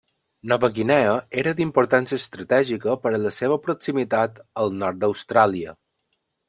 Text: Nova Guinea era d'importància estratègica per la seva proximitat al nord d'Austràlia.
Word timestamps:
Nova 0.51 0.69
Guinea 0.77 1.11
era 1.41 1.53
d'importància 1.59 2.19
estratègica 2.21 2.97
per 3.05 3.15
la 3.29 3.35
seva 3.39 3.61
proximitat 3.69 4.45
al 4.65 4.77
nord 4.83 5.03
d'Austràlia. 5.05 5.81